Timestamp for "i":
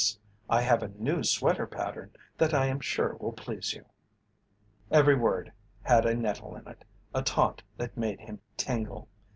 0.49-0.63, 2.55-2.65